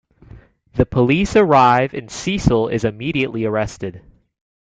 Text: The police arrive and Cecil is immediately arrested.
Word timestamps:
The 0.73 0.87
police 0.87 1.35
arrive 1.35 1.93
and 1.93 2.09
Cecil 2.09 2.69
is 2.69 2.85
immediately 2.85 3.45
arrested. 3.45 4.01